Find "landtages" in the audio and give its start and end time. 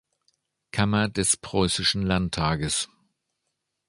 2.01-2.89